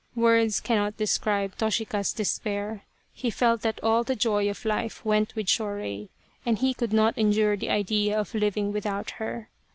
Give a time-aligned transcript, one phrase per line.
[0.15, 2.85] Words cannot describe Toshika's despair.
[3.13, 6.09] He felt that all the joy of life went with Shorei,
[6.43, 9.51] and he could not endure the idea of living without her.